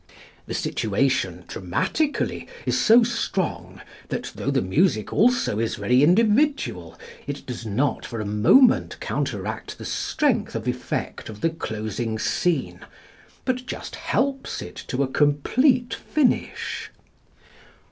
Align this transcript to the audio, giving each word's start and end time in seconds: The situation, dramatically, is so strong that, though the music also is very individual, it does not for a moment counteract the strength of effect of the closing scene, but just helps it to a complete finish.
The 0.47 0.55
situation, 0.55 1.43
dramatically, 1.47 2.47
is 2.65 2.75
so 2.75 3.03
strong 3.03 3.81
that, 4.09 4.31
though 4.33 4.49
the 4.49 4.63
music 4.63 5.13
also 5.13 5.59
is 5.59 5.75
very 5.75 6.01
individual, 6.01 6.97
it 7.27 7.45
does 7.45 7.67
not 7.67 8.03
for 8.03 8.19
a 8.19 8.25
moment 8.25 8.99
counteract 8.99 9.77
the 9.77 9.85
strength 9.85 10.55
of 10.55 10.67
effect 10.67 11.29
of 11.29 11.41
the 11.41 11.51
closing 11.51 12.17
scene, 12.17 12.79
but 13.45 13.67
just 13.67 13.95
helps 13.95 14.59
it 14.59 14.75
to 14.87 15.03
a 15.03 15.07
complete 15.07 15.93
finish. 15.93 16.89